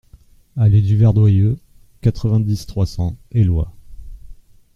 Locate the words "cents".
2.87-3.19